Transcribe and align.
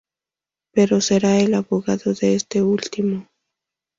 Pero 0.73 0.99
será 0.99 1.37
el 1.39 1.53
abogado 1.53 2.15
de 2.15 2.33
este 2.33 2.63
último. 2.63 3.27